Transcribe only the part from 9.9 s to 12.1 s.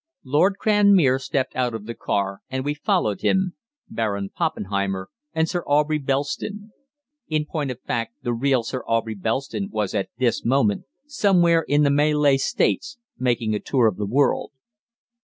at that moment somewhere in the